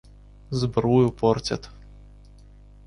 Сбрую 0.49 1.11
портят. 1.11 1.69